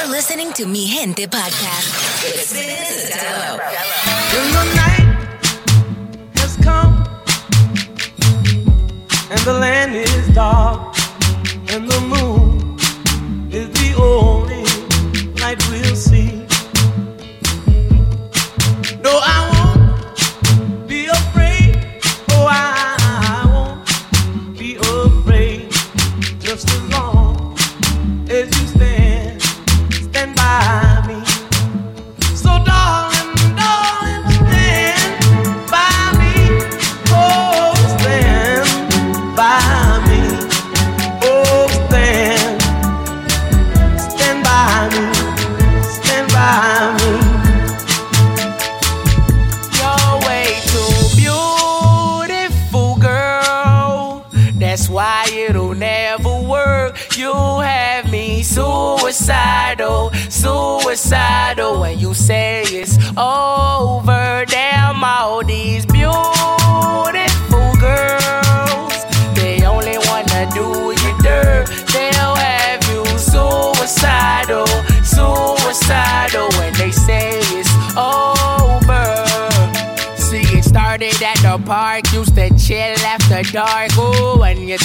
[0.00, 1.92] You're listening to Mi Gente Podcast.
[2.24, 3.12] It's Dennis
[4.32, 5.08] When the night
[6.36, 7.04] has come
[9.30, 10.96] and the land is dark
[11.68, 12.39] and the moon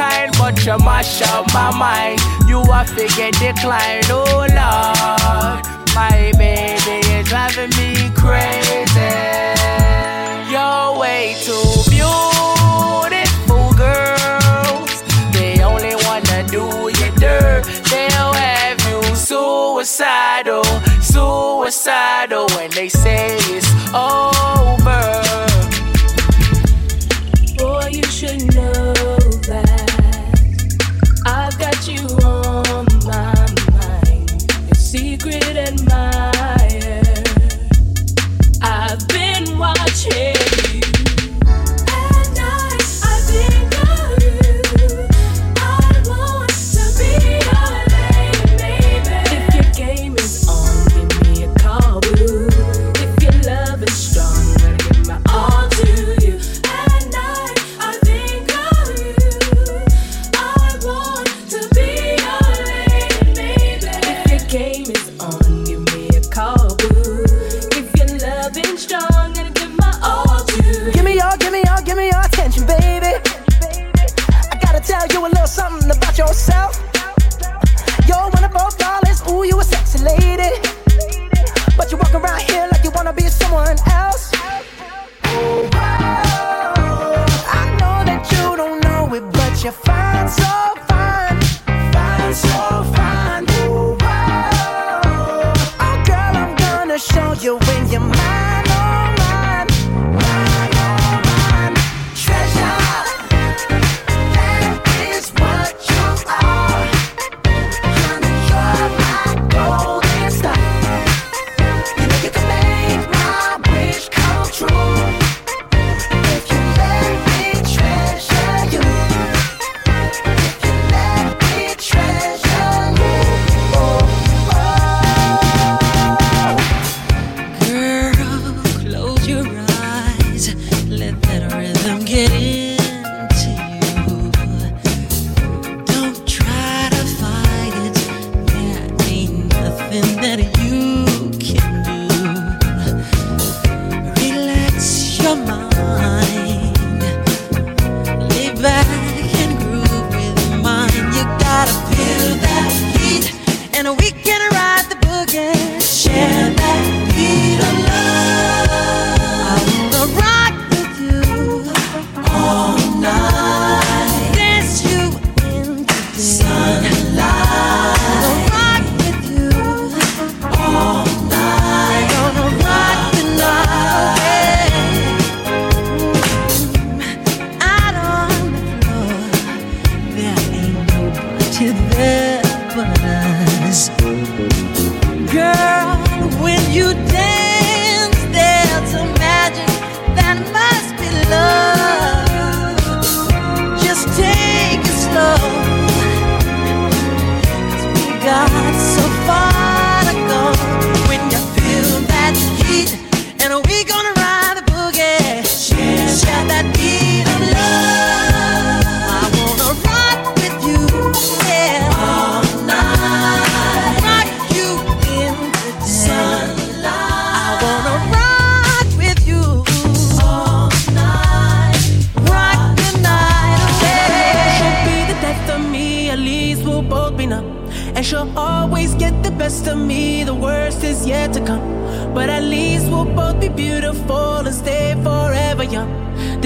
[0.00, 2.18] kind, but you mash up my mind.
[2.48, 5.60] You are figure decline, oh Lord.
[5.94, 7.90] My baby is driving me
[8.22, 9.16] crazy.
[10.52, 14.72] You're way too beautiful, girl.
[15.36, 16.64] They only wanna do
[16.98, 17.62] you dirt.
[17.90, 20.64] They'll have you suicidal,
[21.12, 25.29] suicidal when they say it's over.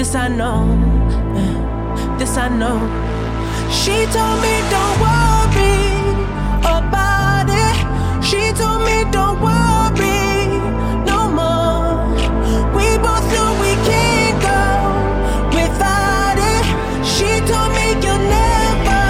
[0.05, 0.61] This I know.
[2.19, 2.77] This I know.
[3.71, 5.81] She told me don't worry
[6.61, 7.75] about it.
[8.23, 10.45] She told me don't worry
[11.09, 12.05] no more.
[12.77, 14.61] We both know we can't go
[15.57, 16.65] without it.
[17.03, 19.05] She told me you'll never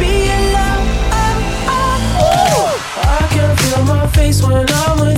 [0.00, 0.86] be alone.
[1.14, 2.74] Oh, oh.
[3.20, 5.13] I can feel my face when I'm with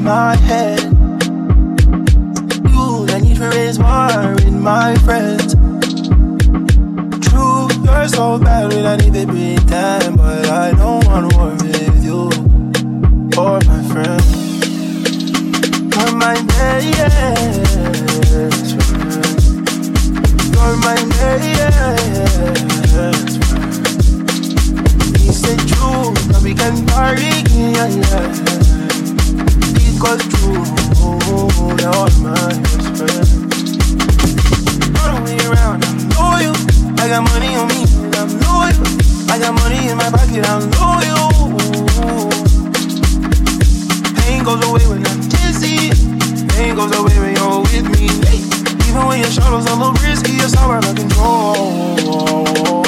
[0.00, 0.80] in my head.
[2.72, 5.54] You I need to raise war in my friends.
[7.26, 11.50] True, you're so bad when I need to be time, but I don't want war
[11.50, 12.30] with you
[13.38, 14.28] or my friends.
[15.92, 16.86] You're my best
[18.30, 18.54] friend.
[20.52, 21.46] You're my best
[22.92, 23.16] friend.
[25.18, 28.49] He said true that we can party in your.
[30.00, 30.64] Because true,
[31.76, 32.32] you're my
[32.64, 33.28] best friend.
[34.96, 36.56] All the way around, I'm loyal.
[36.98, 37.84] I got money on me,
[38.16, 38.80] I'm loyal.
[39.28, 41.52] I got money in my pocket, I'm loyal.
[44.24, 45.92] Pain goes away when I'm dizzy.
[46.48, 48.08] Pain goes away when you're with me.
[48.88, 52.79] Even when your shadows a little risky, it's all out of control.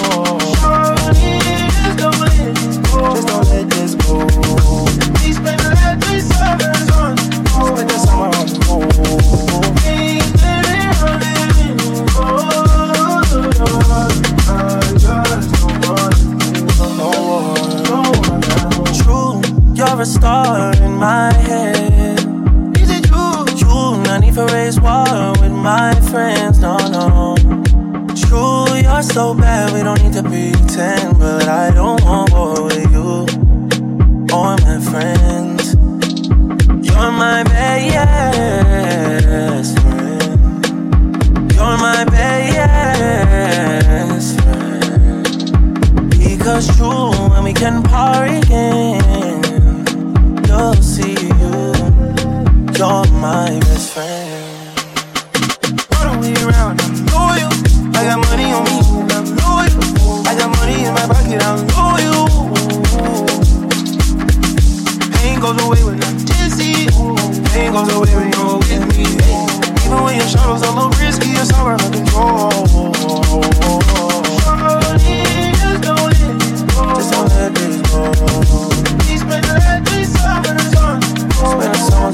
[20.02, 22.18] A star in my head.
[22.76, 23.44] Is it true?
[23.56, 27.37] True, no need for race war with my friends, no, no.
[28.16, 31.21] True, you're so bad, we don't need to pretend.
[31.21, 33.26] But I don't want war with you
[34.35, 35.75] or my friends.
[36.85, 38.18] You're my best
[39.78, 40.49] friend.
[41.54, 43.50] You're my best
[44.40, 46.11] friend.
[46.11, 49.31] Because true, when we can party again,
[50.62, 51.38] you'll see you.
[52.78, 54.78] You're my best friend.
[55.95, 57.52] All the way around, I'm loyal.
[57.99, 58.76] I got money on me,
[59.16, 59.83] I'm loyal.
[60.31, 62.26] I got money in my pocket, I'm loyal.
[65.14, 66.75] Pain goes away when I'm dizzy.
[67.50, 69.07] Pain goes away when you're with me.
[69.85, 72.50] Even when your shadows a little risky, it's all out of control.
[74.42, 75.16] Shawty,
[75.59, 76.83] just don't let this go.
[76.95, 78.41] Just don't let this go.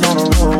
[0.00, 0.58] On the road.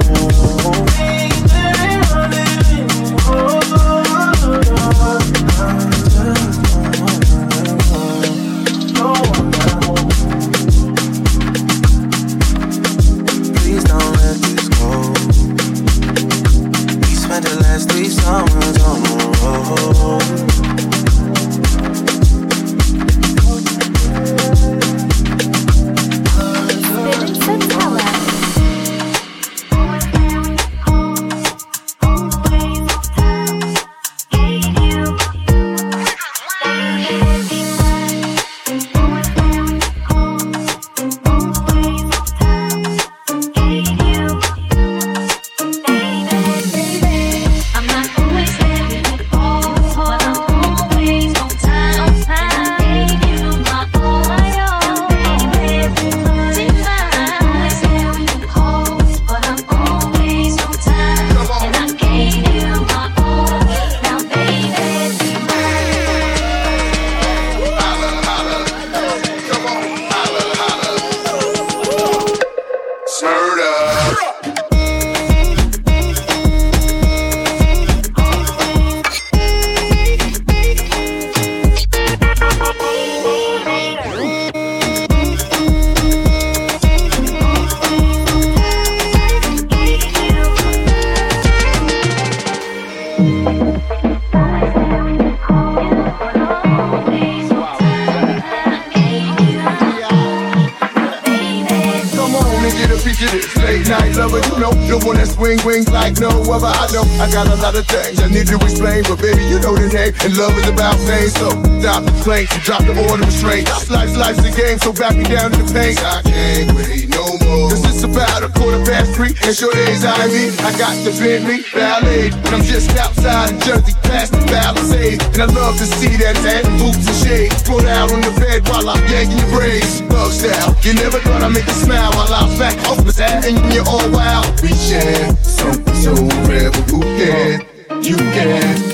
[112.47, 113.67] The drop the order restraint.
[113.91, 115.99] Life's life's a game, so back me down to the pain.
[115.99, 117.71] I can't wait no more.
[117.75, 121.11] Cause it's about a quarter past three, and sure days I mean, I got the
[121.19, 125.25] Bentley Ballet, and I'm just outside in Jersey, past the Palisades.
[125.35, 127.59] And I love to see that hat, boots and shades.
[127.67, 129.99] Throw out on the bed while I'm yanking your braids.
[130.07, 133.51] Thug style, you never thought I'd make you smile while I'm back off the side,
[133.51, 134.47] and you're all wild.
[134.63, 136.15] We share something so
[136.47, 137.67] rare, but who can?
[138.05, 138.88] You can.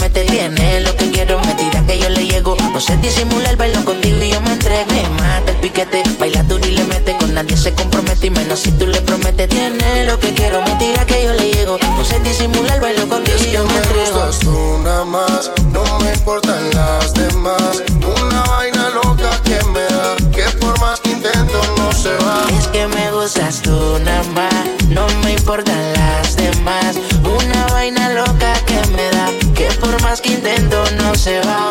[0.00, 2.56] Lo que quiero, me tira que yo le llego.
[2.72, 4.90] No sé disimular, bailo contigo y yo me entrego.
[4.92, 7.16] Me mata el piquete, baila duro y le mete.
[7.18, 9.48] Con nadie se compromete y menos si tú le prometes.
[9.48, 11.78] Tiene lo que quiero, me tira que yo le llego.
[11.78, 14.12] No sé disimular, bailo contigo y yo me entrego.
[14.12, 15.50] gustas tú nada más,
[30.12, 31.70] más que intento no se va.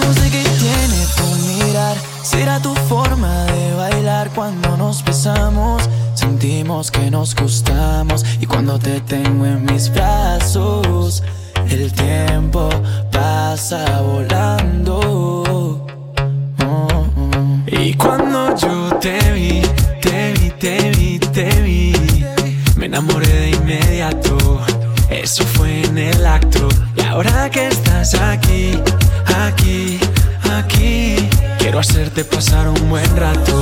[0.00, 5.82] No sé qué tiene tu mirar, será tu forma de bailar cuando nos besamos.
[6.14, 11.22] Sentimos que nos gustamos y cuando te tengo en mis brazos,
[11.68, 12.70] el tiempo
[13.12, 14.57] pasa volando.
[31.78, 33.60] Quiero hacerte pasar un buen rato.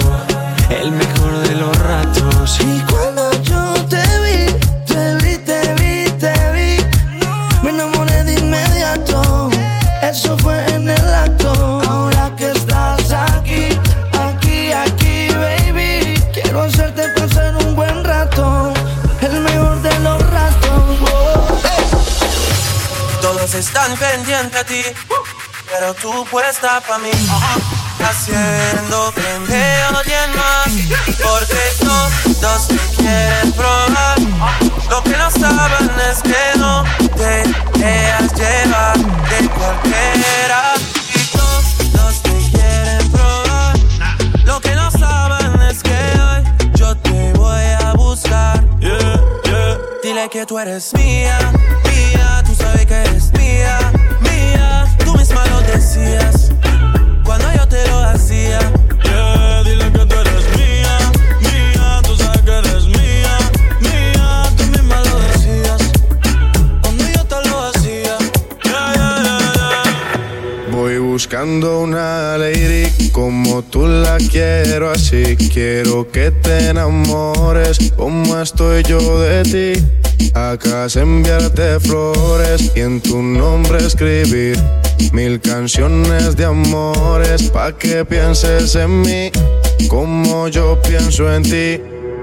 [0.70, 2.59] El mejor de los ratos.
[2.61, 4.46] Y cuando yo te vi,
[4.87, 6.76] te vi, te vi, te vi,
[7.62, 9.50] me enamoré de inmediato.
[10.02, 11.83] Eso fue en el acto.
[11.88, 13.68] Ahora que estás aquí,
[14.31, 18.72] aquí, aquí, baby, quiero hacerte pasar un buen rato.
[19.20, 20.83] El mejor de los ratos.
[21.12, 21.61] oh.
[23.20, 24.83] Todos están pendientes a ti,
[25.70, 27.11] pero tú puesta pa' mí.
[28.08, 29.12] Haciendo
[29.48, 30.68] me odien más,
[31.20, 31.58] porque
[32.40, 34.20] todos te quieren probar.
[34.88, 36.84] Lo que no saben es que no
[37.16, 37.42] te
[37.78, 40.74] dejas llevar de cualquiera.
[41.14, 43.76] Y todos te quieren probar.
[44.44, 48.64] Lo que no saben es que hoy yo te voy a buscar.
[50.02, 51.38] Dile que tú eres mía,
[51.84, 53.78] mía, tú sabes que eres mía,
[54.20, 54.96] mía.
[55.04, 56.45] Tú misma lo decías
[73.56, 75.34] como tú la quiero así.
[75.50, 79.82] Quiero que te enamores como estoy yo de ti.
[80.34, 84.58] Acá enviarte flores y en tu nombre escribir
[85.12, 89.30] mil canciones de amores pa' que pienses en mí
[89.88, 91.80] como yo pienso en ti.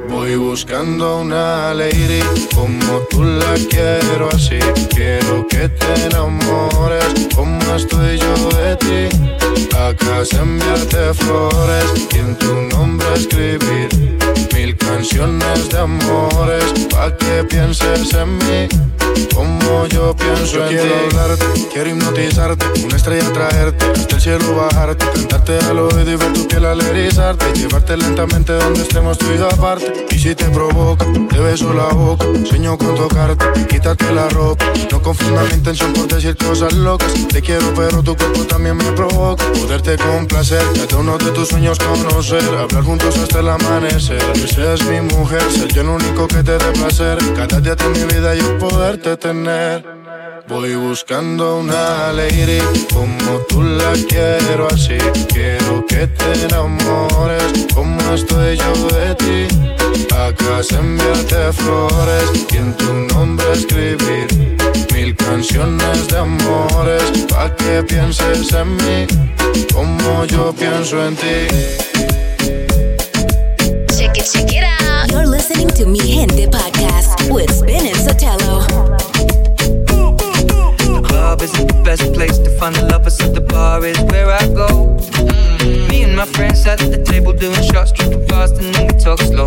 [0.10, 2.22] Voy buscando una lady
[2.54, 4.60] como tú la quiero así.
[4.94, 9.33] Quiero que te enamores como estoy yo de ti.
[9.76, 13.90] Acá enviarte flores y en tu nombre escribir
[14.54, 18.68] mil canciones de amores pa' que pienses en mí
[19.34, 21.18] como yo pienso Yo en quiero ti.
[21.18, 26.34] hablarte, quiero hipnotizarte, una estrella traerte, hasta el cielo bajarte, cantarte al oído y ver
[26.34, 30.06] tu piel al erizarte, y llevarte lentamente donde estemos tú y aparte.
[30.12, 34.63] Y si te provoca, te beso la boca, sueño con tocarte, quitarte la ropa.
[35.04, 37.14] Confirma mi intención por decir cosas locas.
[37.28, 39.44] Te quiero, pero tu cuerpo también me provoca.
[39.52, 44.24] Poderte complacer, cada uno de tus sueños conocer, hablar juntos hasta el amanecer.
[44.34, 47.18] Que seas mi mujer, ser yo el único que te dé placer.
[47.36, 49.86] Cada día de mi vida yo poderte tener.
[50.48, 52.60] Voy buscando una lady
[52.94, 54.98] como tú la quiero así.
[55.28, 59.83] Quiero que te enamores como estoy yo de ti.
[60.16, 64.28] Acá se enviarte flores y en tu nombre escribir
[64.94, 69.08] mil canciones de amores pa que pienses en mí
[69.74, 71.48] como yo pienso en ti.
[73.96, 75.12] Check it, check it out.
[75.12, 78.66] You're listening to Mi Gente podcast with Spin and Sotelo.
[80.78, 84.30] The club isn't the best place to find the lovers, so the bar is where
[84.32, 84.98] I go.
[85.94, 88.94] Me and my friends sat at the table doing shots, tripping fast, and then we
[88.98, 89.46] talk slow.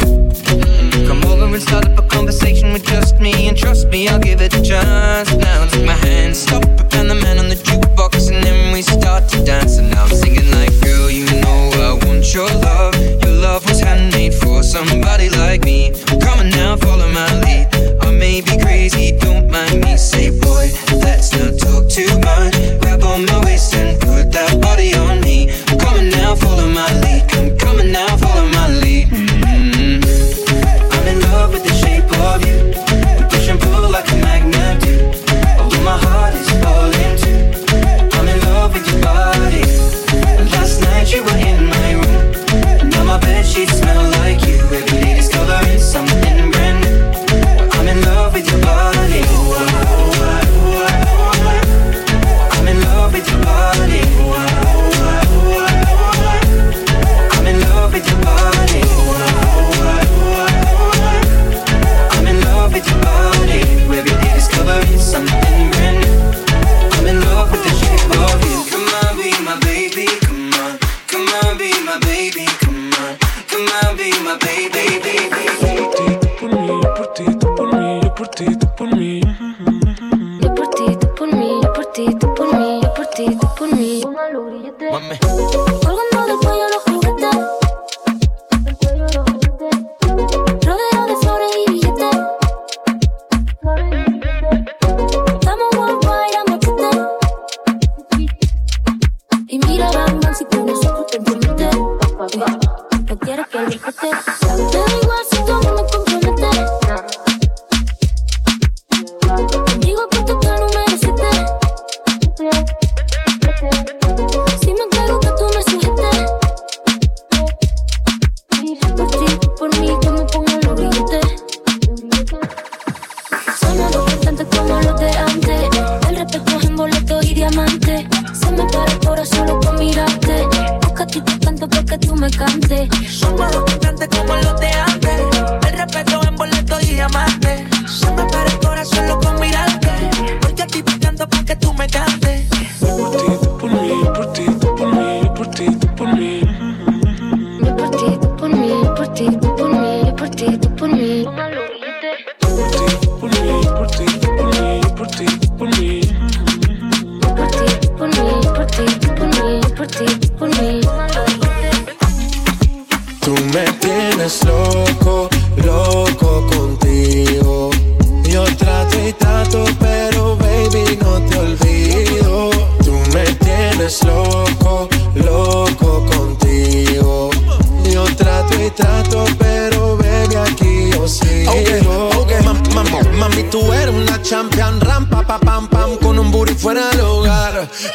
[1.08, 4.40] Come over and start up a conversation with just me, and trust me, I'll give
[4.40, 5.34] it a chance.
[5.34, 6.62] Now take my hand, stop
[6.94, 9.78] and the man on the jukebox, and then we start to dance.
[9.78, 12.94] And now I'm singing like, girl, you know I want your love.
[13.24, 15.90] Your love was handmade for somebody like me.
[16.22, 17.66] Come on now, follow my lead.
[18.02, 19.96] I may be crazy, don't mind me.
[19.96, 20.70] Say, boy,
[21.06, 22.54] let's not talk too much.
[22.80, 25.48] Grab on my waist and put that body on me.
[25.80, 27.58] Come on now, follow my lead.
[27.60, 29.35] Come on now, follow my lead.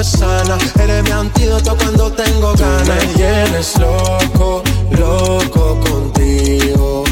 [0.00, 0.56] me sana.
[0.82, 2.88] Eres mi antídoto cuando tengo ganas.
[2.88, 4.62] me tienes loco,
[4.98, 7.04] loco contigo.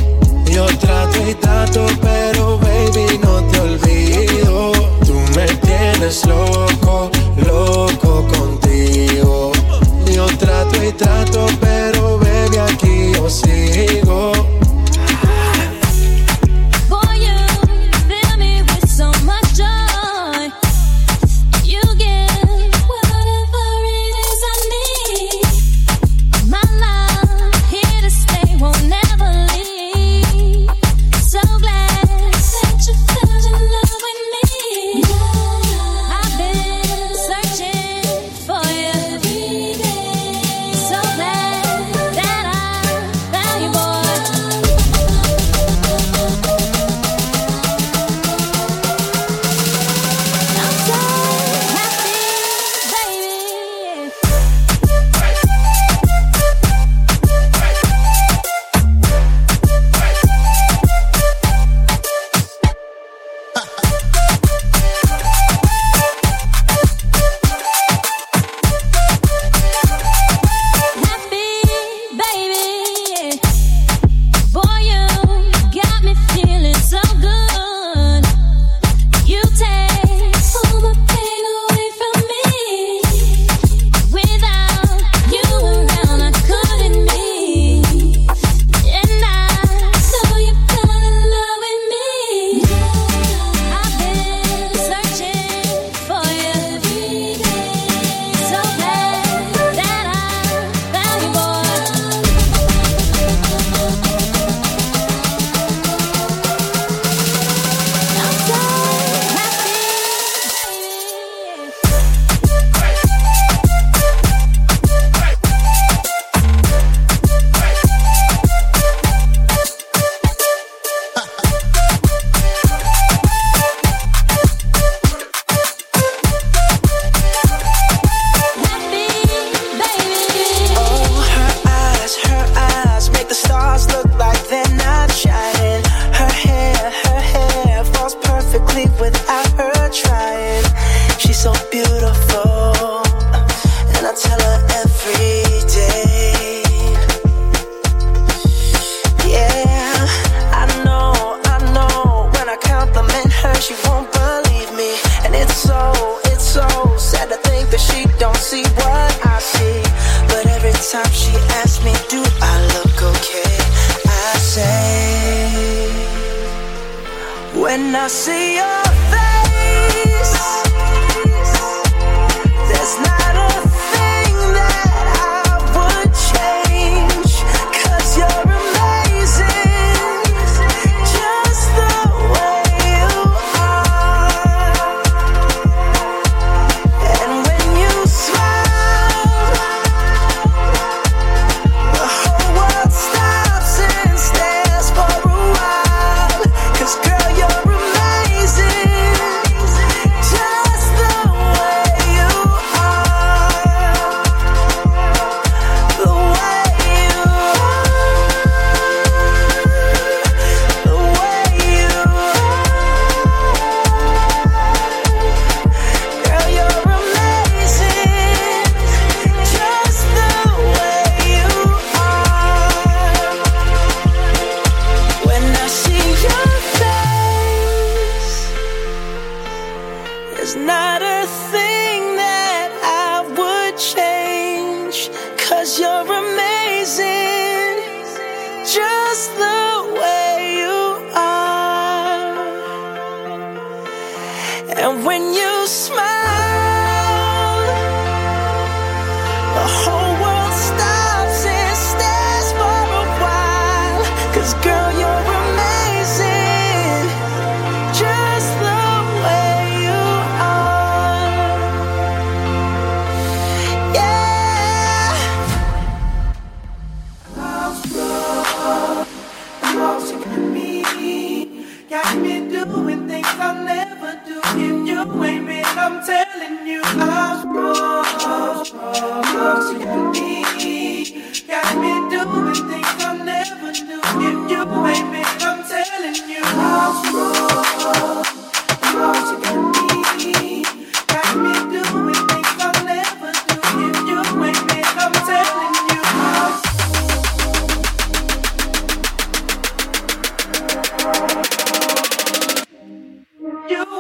[0.46, 4.72] Yo trato y trato, pero baby, no te olvido.
[5.61, 7.11] tienes loco,
[7.46, 9.53] loco contigo.
[10.07, 13.88] Yo trato y trato, pero baby aquí yo sigo.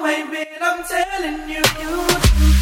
[0.02, 2.57] wait, man, I'm telling you.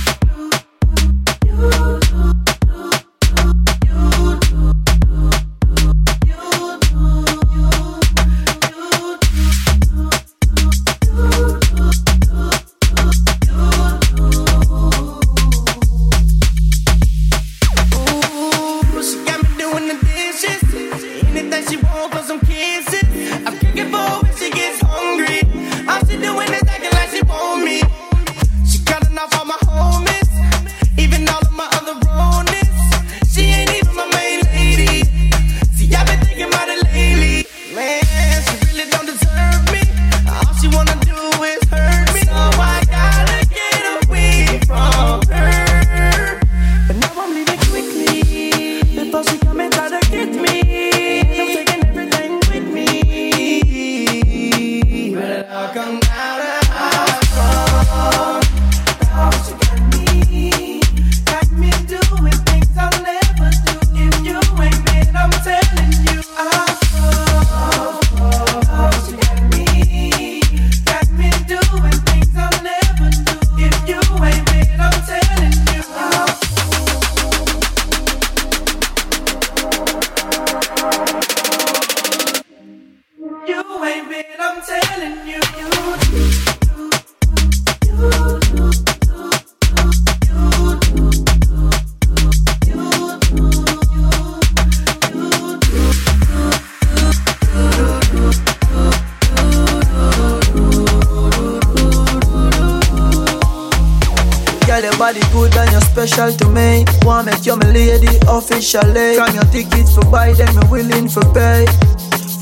[105.97, 106.85] special to me.
[107.05, 109.17] Wanna make you my lady officially.
[109.17, 111.65] From your tickets for buy, then me willing for pay.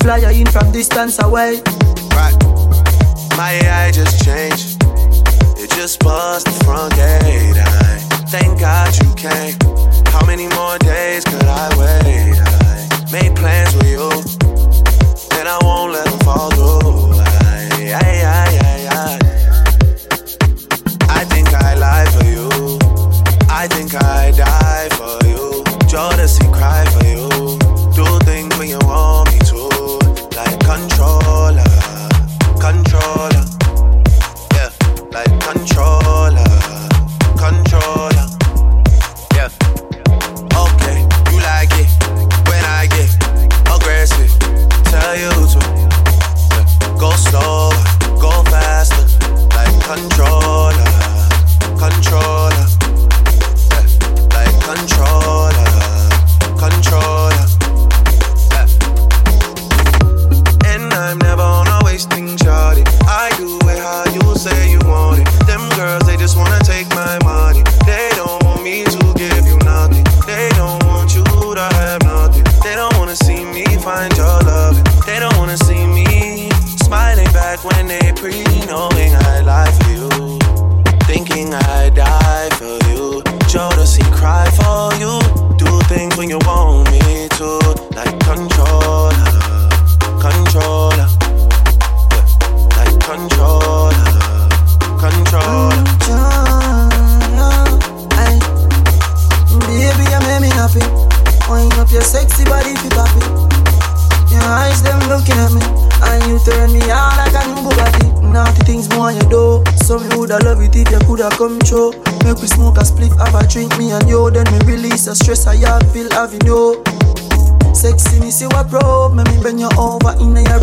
[0.01, 1.61] Fly you in from distance away.
[2.11, 2.35] Right.
[3.37, 4.83] My AI just changed.
[5.57, 7.55] It just buzzed the front gate.
[7.55, 7.97] I
[8.27, 9.55] thank God you came.
[10.11, 12.35] How many more days could I wait?
[12.35, 14.11] I made plans with you,
[15.39, 17.21] and I won't let them fall through.
[17.21, 19.34] I, I, I, I, I.
[23.65, 25.63] I think I die for you.
[25.87, 27.27] Jealousy cry for you.
[27.95, 31.24] Do things when you want me to, like control.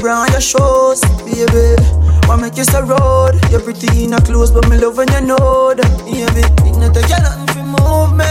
[0.02, 1.78] bra and your shoes, baby.
[2.26, 3.38] Want make you so road?
[3.50, 6.42] You're pretty in a but me love when you know that, baby.
[6.68, 8.26] It not take you nothing move me.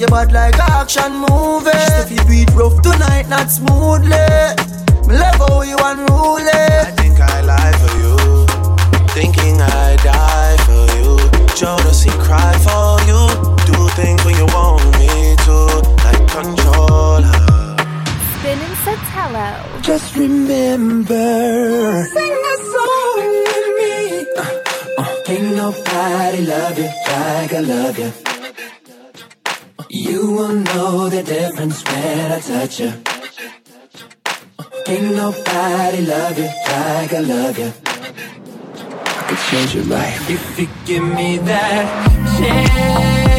[0.00, 1.70] You bad like action movie.
[2.00, 4.61] If you beat rough tonight, not smoothly.
[35.22, 37.72] nobody love you like I love you.
[39.18, 41.84] I could change your life if you give me that
[42.36, 43.31] chance.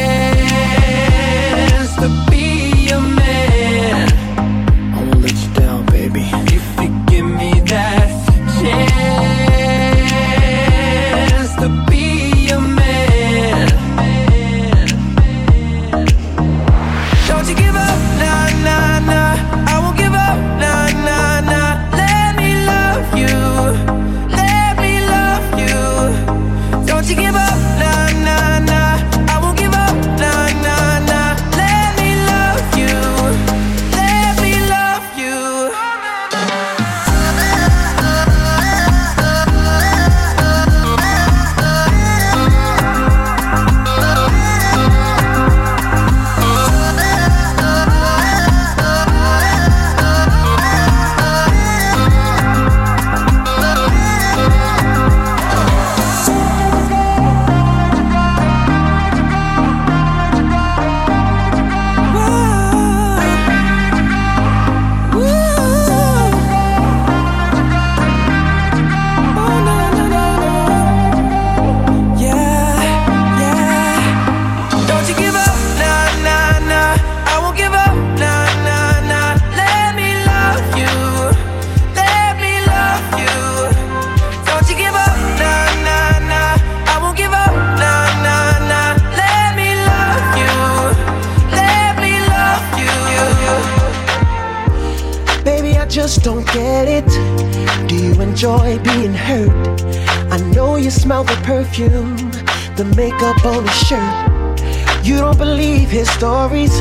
[101.74, 102.16] Perfume,
[102.76, 105.04] the makeup on his shirt.
[105.04, 106.78] You don't believe his stories.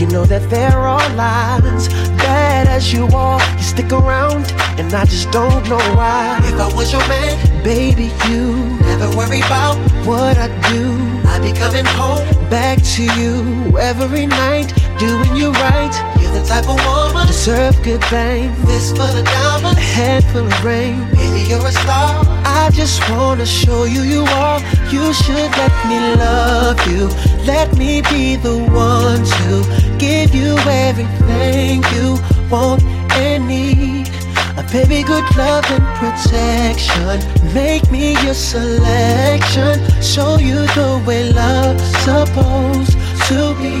[0.00, 1.88] You know that there are all lies.
[2.18, 4.50] Bad as you are, you stick around,
[4.80, 6.40] and I just don't know why.
[6.42, 10.82] If I was your man, baby, you never worry about what I do.
[11.30, 15.94] I'd be coming home back to you every night, doing you right.
[16.20, 18.52] You're the type of woman deserve good fame.
[18.64, 20.98] This for the diamonds, a head full of rain.
[21.12, 22.35] Baby, you're a star.
[22.56, 24.60] I just wanna show you you are.
[24.90, 27.08] You should let me love you.
[27.44, 30.56] Let me be the one to give you
[30.88, 32.18] everything you
[32.50, 32.82] want
[33.12, 34.08] and need.
[34.56, 37.20] A baby, good love and protection.
[37.52, 39.74] Make me your selection.
[40.02, 42.96] Show you the way love's supposed
[43.28, 43.76] to be.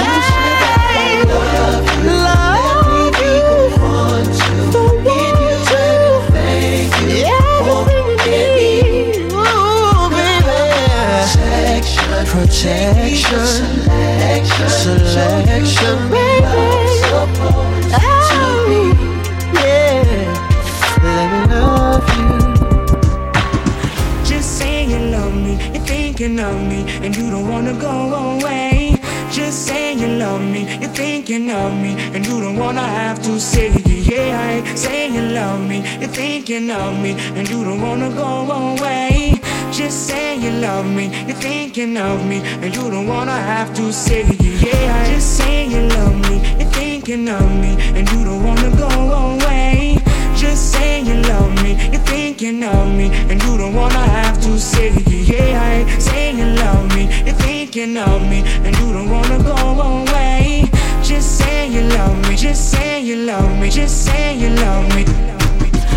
[0.00, 2.23] You should let me love you.
[12.54, 13.46] Protection,
[14.68, 16.46] selection, baby.
[17.10, 18.06] Oh,
[19.52, 20.04] yeah.
[21.02, 22.30] Let me love you.
[24.24, 28.96] Just say you love me, you're thinking of me, and you don't wanna go away.
[29.30, 33.40] Just say you love me, you're thinking of me, and you don't wanna have to
[33.40, 34.62] say yeah.
[34.76, 39.33] Say you love me, you're thinking of me, and you don't wanna go away.
[39.74, 43.92] Just say you love me, you're thinking of me, and you don't wanna have to
[43.92, 45.04] say yeah.
[45.12, 49.98] Just say you love me, you're thinking of me, and you don't wanna go away.
[50.36, 54.60] Just say you love me, you're thinking of me, and you don't wanna have to
[54.60, 55.98] say yeah.
[55.98, 60.70] Say you love me, you're thinking of me, and you don't wanna go away.
[61.02, 65.04] Just say you love me, just say you love me, just say you love me.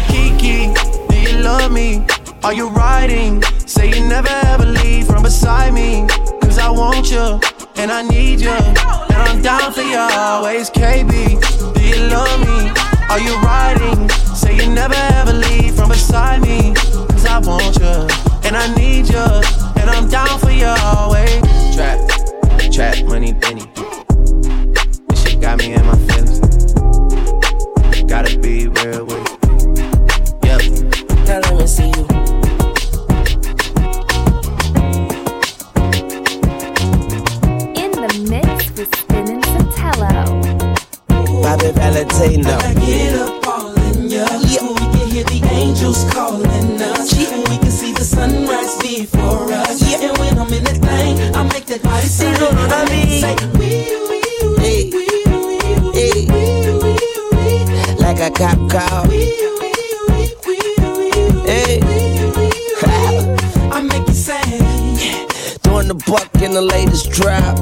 [0.10, 0.74] Kiki,
[1.10, 2.04] do you love me?
[2.48, 3.44] Are you riding?
[3.66, 6.08] Say you never ever leave from beside me.
[6.40, 7.42] Cause I want you
[7.76, 8.52] and I need you.
[8.52, 11.42] And I'm down for you always, KB.
[11.74, 12.72] Do you love me?
[13.10, 14.08] Are you riding?
[14.34, 16.74] Say you never ever leave from beside me.
[16.74, 18.08] Cause I want you
[18.48, 19.28] and I need you.
[19.82, 21.42] And I'm down for you always.
[21.76, 22.00] Trap,
[22.72, 23.66] trap, money, Benny.
[25.10, 26.07] This shit got me in my
[42.36, 42.58] Valentino.
[42.58, 44.26] I get up all in ya.
[44.28, 47.14] So we can hear the angels calling us.
[47.32, 49.82] And we can see the sunrise before us.
[50.02, 53.22] And when I'm in that thing, I make that body say, know I mean?
[53.22, 53.36] say,
[54.60, 54.92] Hey.
[55.94, 56.28] Hey.
[57.98, 59.06] Like a cop car.
[61.46, 61.80] Hey.
[63.72, 64.42] I make you say,
[65.64, 67.58] Doing the buck in the latest drop.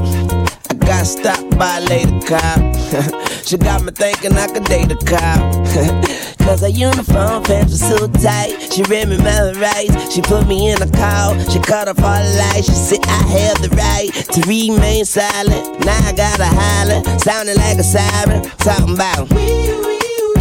[0.70, 3.32] I got stopped by a lady cop.
[3.46, 5.40] she got me thinking I could date a cop.
[6.40, 8.74] Cause her uniform pants were so tight.
[8.74, 10.14] She read me my rights.
[10.14, 11.38] She put me in a call.
[11.50, 12.68] She cut off all the lights.
[12.68, 15.86] She said I have the right to remain silent.
[15.86, 17.04] Now I gotta holler.
[17.20, 18.44] Sounding like a siren.
[18.58, 19.30] Talking about.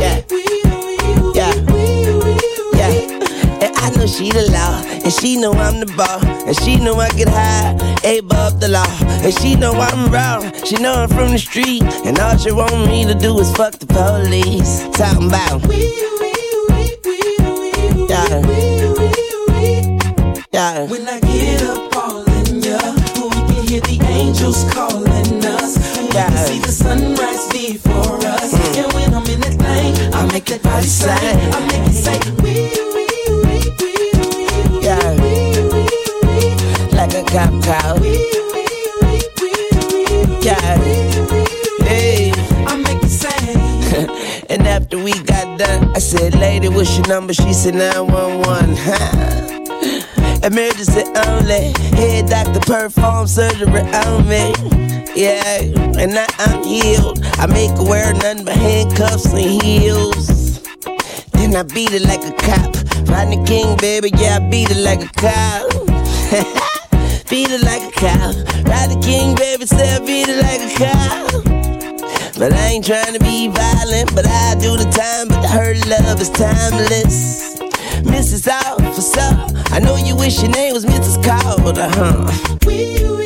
[0.00, 0.22] Yeah.
[1.34, 1.54] Yeah.
[1.54, 1.93] Yeah.
[4.04, 7.26] And she the law, and she know I'm the ball, and she know I get
[7.26, 7.70] high,
[8.04, 8.84] above the law,
[9.24, 10.52] and she know I'm wrong.
[10.62, 13.72] She know I'm from the street, and all she want me to do is fuck
[13.78, 14.84] the police.
[14.92, 15.64] Talking about.
[18.12, 18.44] Yeah.
[20.52, 20.86] Yeah.
[20.90, 22.76] when I get up all in ya,
[23.24, 25.78] we can hear the angels calling us.
[25.96, 28.52] We can see the sunrise before us.
[28.52, 28.84] Mm.
[28.84, 32.74] And when I'm in that thing, I make that body say, I make it say,
[32.76, 32.83] Yeah.
[37.34, 37.98] A cop car.
[40.40, 40.78] Yeah.
[41.82, 42.32] Hey.
[42.64, 44.46] I make it say.
[44.50, 47.34] and after we got done, I said, Lady, what's your number?
[47.34, 48.76] She said, 911.
[48.86, 49.50] Huh?
[50.44, 51.72] Emergency only.
[51.96, 54.52] Head doctor perform surgery on me.
[55.16, 55.60] Yeah,
[55.98, 57.18] and now I'm healed.
[57.38, 60.62] I make her wear nothing but handcuffs and heels.
[61.32, 62.76] Then I beat it like a cop.
[63.08, 66.70] Rodney King, baby, yeah, I beat it like a cop.
[67.34, 68.30] beat it like a cow.
[68.62, 71.26] Rodney King, baby, I beat it like a cow.
[72.38, 75.26] But I ain't trying to be violent, but I do the time.
[75.26, 77.58] But her love is timeless.
[78.06, 78.46] Mrs.
[78.46, 79.30] Officer,
[79.74, 81.16] I know you wish your name was Mrs.
[81.24, 83.23] Carter, huh?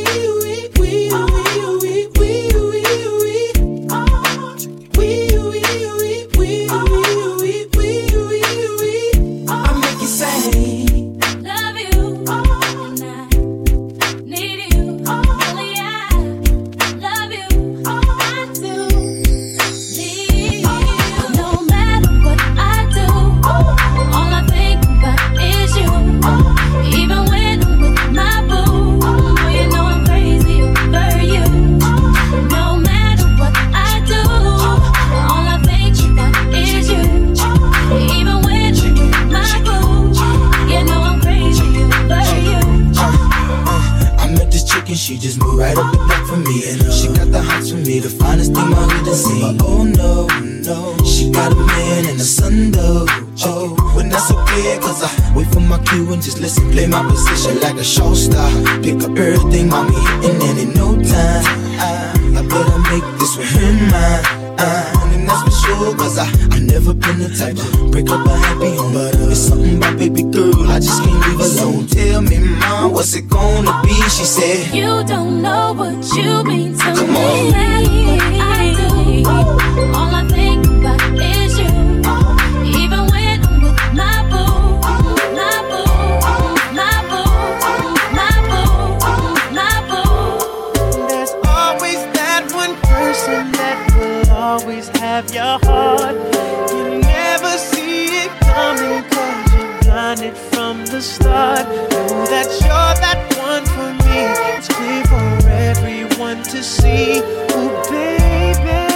[101.55, 101.68] The start.
[101.90, 104.20] Know that you're that one for me.
[104.57, 107.18] It's clear for everyone to see.
[107.18, 108.88] Ooh, baby.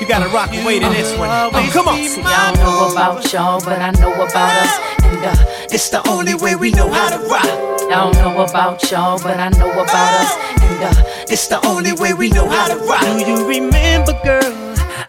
[0.00, 1.30] You gotta rock and wait in this one.
[1.30, 1.96] Oh, come on.
[1.96, 4.78] See, I don't know about y'all, but I know about us.
[5.04, 5.34] And uh,
[5.70, 7.44] it's the only way we know how to rock.
[7.44, 10.36] I don't know about y'all, but I know about us.
[10.62, 13.02] And uh, it's the only way we know how to rock.
[13.02, 14.42] Do you remember, girl?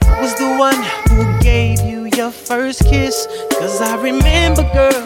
[0.02, 3.28] I was the one who gave you your first kiss.
[3.60, 5.04] Cause I remember, girl.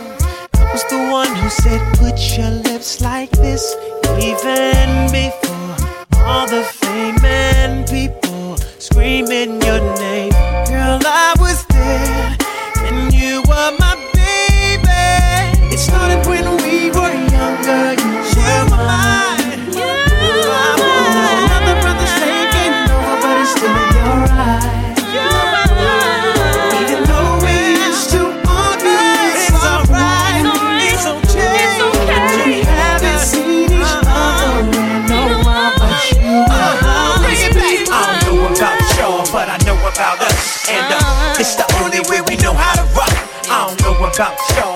[0.55, 3.75] I was the one who said, put your lips like this.
[4.19, 5.75] Even before
[6.25, 10.31] all the fame and people screaming your name.
[10.67, 12.37] Girl, I was there.
[12.87, 13.90] And you were my
[44.21, 44.70] don't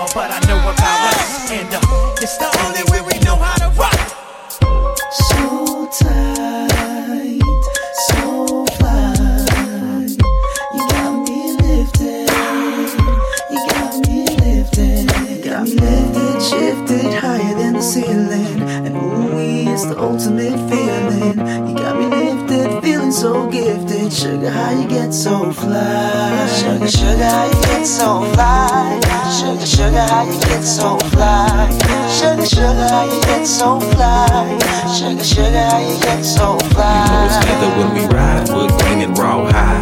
[23.16, 24.12] so gifted.
[24.12, 26.48] Sugar, how you get so fly?
[26.48, 29.00] Sugar, sugar, how you get so fly?
[29.40, 31.70] Sugar, sugar, how you get so fly?
[32.12, 34.60] Sugar, sugar, how you get so fly?
[35.00, 37.26] Sugar, sugar, how you get so fly?
[37.26, 39.82] It's either when we ride, wood green and raw high.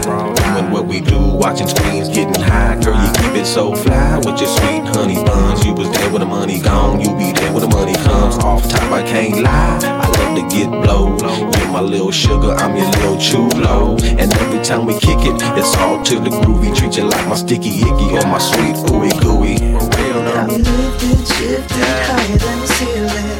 [0.54, 2.80] Doing what we do, watching screens, getting high.
[2.84, 5.66] Girl, you keep it so fly with your sweet honey buns.
[5.66, 8.38] You was there when the money gone, you be there when the money comes.
[8.44, 10.03] Off top, I can't lie.
[10.14, 11.18] I love to get blow.
[11.58, 13.98] You're my little sugar, I'm your little chulo.
[14.20, 16.76] And every time we kick it, it's all to the groovy.
[16.76, 19.58] Treat you like my sticky icky or my sweet ooey gooey.
[19.58, 23.34] For Got me lifted, shifted higher than the ceiling.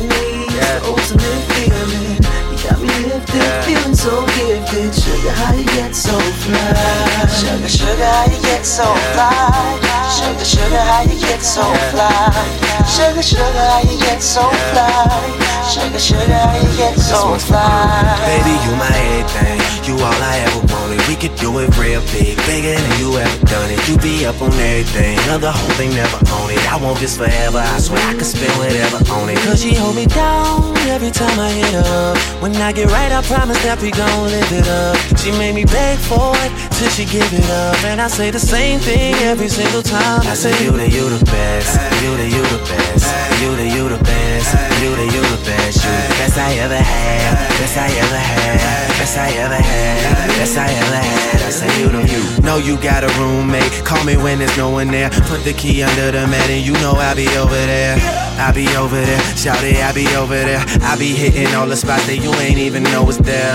[0.00, 2.22] And ooh, it's the ultimate feeling.
[2.50, 4.92] You got me lifted, feeling so gifted.
[4.92, 6.12] Sugar, how you get so
[6.44, 7.24] fly?
[7.40, 8.84] Sugar, sugar, how you get so
[9.16, 9.94] fly?
[10.12, 12.28] Sugar, sugar, how you get so fly?
[12.84, 15.54] Sugar, sugar, how you get so fly?
[15.72, 18.04] Sugar, sugar, how you get so fly?
[18.28, 19.64] Baby, you my everything.
[19.88, 21.00] You all I ever wanted.
[21.08, 23.80] We could do it real big, bigger than you ever done it.
[23.88, 26.72] You be up on everything, other whole thing never own it.
[26.72, 27.58] I want this forever.
[27.58, 29.36] I swear I could spend whatever on it.
[29.44, 32.16] Cause she hold me down every time I hit up.
[32.42, 34.96] When I get right, I promise that we gon' live it up.
[35.18, 37.78] She made me beg for it till she give it up.
[37.84, 40.20] And I say the same thing every single time.
[40.26, 43.06] I say you the you the best, you the you the best,
[43.40, 44.50] you the you the best,
[44.82, 48.88] you the you the best, you the best I ever had, best I ever had,
[48.98, 51.42] best I ever had, best I ever had.
[51.44, 52.42] I say you the you.
[52.42, 53.84] Know you got a roommate.
[53.84, 55.10] Call me when there's no one there.
[55.10, 58.23] Put the key under the mat and you know I'll be over there.
[58.36, 60.64] I be over there, shout it, I be over there.
[60.82, 63.54] I be hitting all the spots that you ain't even know was there.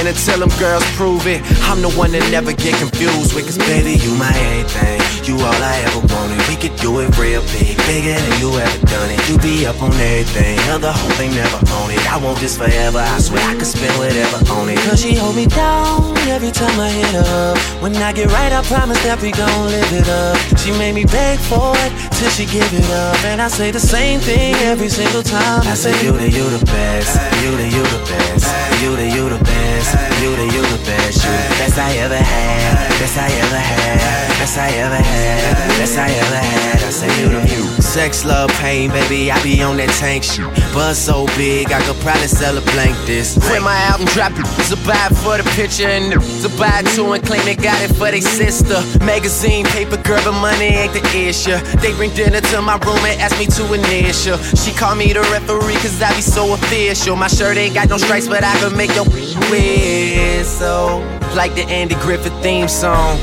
[0.00, 1.42] In until them girls prove it.
[1.68, 5.00] I'm the one that never get confused with, cause baby, you my everything.
[5.28, 6.40] You all I ever wanted.
[6.48, 9.20] We could do it real big, bigger than you ever done it.
[9.28, 12.00] You be up on everything, other whole thing never own it.
[12.10, 14.78] I want this forever, I swear I could spend whatever on it.
[14.88, 17.58] Cause she hold me down every time I hit up.
[17.82, 20.36] When I get right, I promise that we gon' live it up.
[20.58, 23.22] She made me beg for it till she give it up.
[23.24, 25.62] And I say the same thing every single time.
[25.68, 27.14] I say, You the, you the best.
[27.44, 28.48] You the, you the best.
[28.82, 29.89] You the, you the best.
[30.22, 31.24] You the, you the best.
[31.24, 32.88] You the best I ever had.
[33.00, 33.98] Best I ever had.
[34.38, 35.78] Best I ever had.
[35.78, 36.82] Best I ever had.
[36.82, 37.79] I say, You the, you.
[37.90, 39.32] Sex, love, pain, baby.
[39.32, 40.46] I be on that tank shit.
[40.72, 43.34] Buzz so big, I could probably sell a blank this.
[43.50, 47.24] When my album drop, a buy for the picture and it's a buy two and
[47.26, 48.78] claim they got it for they sister.
[49.04, 51.58] Magazine, paper, girl, but money ain't the issue.
[51.82, 54.38] They bring dinner to my room and ask me to initial.
[54.54, 57.16] She call me the referee cause I be so official.
[57.16, 59.04] My shirt ain't got no stripes, but I can make your
[59.50, 61.02] whistle.
[61.34, 63.18] Like the Andy Griffith theme song.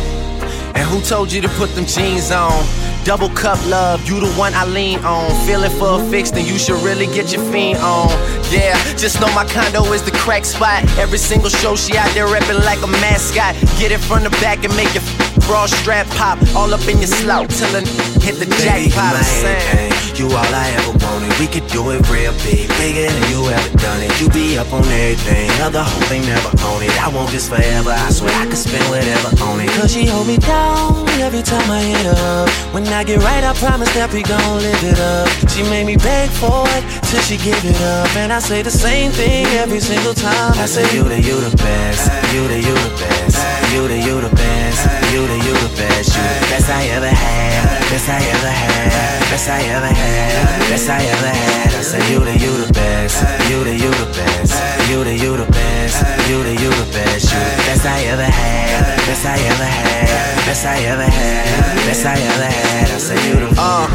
[0.76, 2.87] And who told you to put them jeans on?
[3.08, 5.32] Double cup love, you the one I lean on.
[5.48, 8.10] Feeling for a fix, then you should really get your fiend on.
[8.52, 10.84] Yeah, just know my condo is the crack spot.
[11.00, 13.56] Every single show she out there reppin' like a mascot.
[13.80, 15.04] Get it from the back and make your
[15.48, 16.38] bra strap pop.
[16.54, 17.82] All up in your slout till a
[18.20, 19.16] hit the Baby, jackpot.
[19.16, 20.08] you my everything.
[20.20, 21.32] You all I ever wanted.
[21.40, 24.12] We could do it real big, bigger than you ever done it.
[24.20, 26.92] You be up on everything, other whole thing never own it.
[27.00, 27.92] I want this forever.
[27.92, 29.70] I swear I could spend whatever on it.
[29.80, 32.50] Cause she hold me down every time I hit up.
[32.74, 35.30] When I get right, I promise that we gon' live it up.
[35.54, 38.10] She made me beg for it till she give it up.
[38.18, 40.58] And I say the same thing every single time.
[40.58, 43.38] I say you the you the best, you the you the best,
[43.74, 44.82] you the you the best,
[45.14, 47.62] you the you the best, you the best I ever had,
[47.94, 48.90] best I ever had,
[49.30, 51.70] best I ever had, best I ever had.
[51.78, 54.54] I say you the you the best, you the you the best,
[54.90, 55.98] you the you the best,
[56.28, 60.46] you the you the best, you the best I ever had, best I ever had,
[60.46, 62.90] best I ever had, best I ever had.
[62.90, 63.88] I say you the Uh,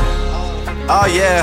[0.88, 1.42] oh yeah.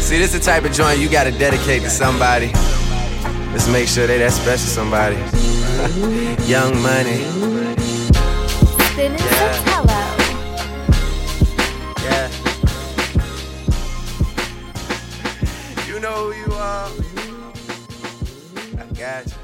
[0.00, 2.52] See, this is the type of joint you gotta dedicate to somebody.
[3.54, 5.14] Let's make sure they that special somebody.
[6.50, 7.22] Young money.
[8.98, 9.62] Yeah.
[12.02, 12.28] Yeah.
[15.86, 16.90] You know who you are.
[18.76, 19.43] I got you.